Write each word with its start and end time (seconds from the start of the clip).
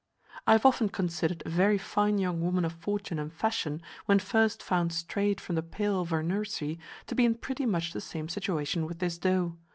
I 0.47 0.53
have 0.53 0.65
often 0.65 0.89
considered 0.89 1.43
a 1.45 1.49
very 1.49 1.77
fine 1.77 2.17
young 2.17 2.41
woman 2.41 2.65
of 2.65 2.73
fortune 2.73 3.19
and 3.19 3.31
fashion, 3.31 3.83
when 4.07 4.17
first 4.17 4.63
found 4.63 4.91
strayed 4.93 5.39
from 5.39 5.53
the 5.53 5.61
pale 5.61 6.01
of 6.01 6.09
her 6.09 6.23
nursery, 6.23 6.79
to 7.05 7.13
be 7.13 7.23
in 7.23 7.35
pretty 7.35 7.67
much 7.67 7.93
the 7.93 8.01
same 8.01 8.27
situation 8.27 8.87
with 8.87 8.97
this 8.97 9.19
doe. 9.19 9.57